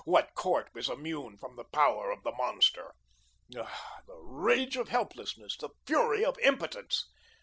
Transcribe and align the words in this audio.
What 0.03 0.33
court 0.33 0.71
was 0.73 0.89
immune 0.89 1.37
from 1.37 1.55
the 1.57 1.63
power 1.63 2.09
of 2.09 2.23
the 2.23 2.31
monster? 2.31 2.95
Ah, 3.55 3.99
the 4.07 4.15
rage 4.17 4.75
of 4.75 4.89
helplessness, 4.89 5.55
the 5.57 5.69
fury 5.85 6.25
of 6.25 6.39
impotence! 6.39 7.07